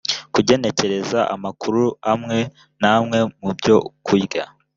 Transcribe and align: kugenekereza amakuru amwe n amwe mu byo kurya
kugenekereza 0.33 1.19
amakuru 1.35 1.83
amwe 2.13 2.39
n 2.81 2.83
amwe 2.95 3.19
mu 3.41 3.49
byo 3.57 3.77
kurya 4.05 4.43